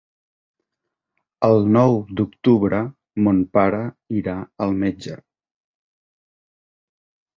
[1.47, 2.79] El nou d'octubre
[3.27, 3.83] mon pare
[4.21, 4.35] irà
[4.67, 5.19] al metge.